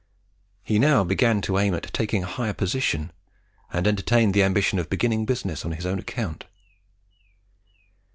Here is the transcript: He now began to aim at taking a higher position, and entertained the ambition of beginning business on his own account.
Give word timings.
He 0.63 0.79
now 0.79 1.03
began 1.03 1.41
to 1.41 1.59
aim 1.59 1.75
at 1.75 1.93
taking 1.93 2.23
a 2.23 2.25
higher 2.25 2.53
position, 2.55 3.11
and 3.71 3.85
entertained 3.85 4.33
the 4.33 4.41
ambition 4.41 4.79
of 4.79 4.89
beginning 4.89 5.27
business 5.27 5.63
on 5.63 5.73
his 5.73 5.85
own 5.85 5.99
account. 5.99 6.45